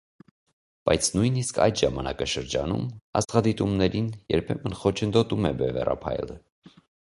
[0.89, 2.87] Բայց նույնիսկ այդ ժամանակաշրջանում
[3.21, 6.41] աստղադիտումներին երբեմն խոչընդոտում է Բևեռափայլը։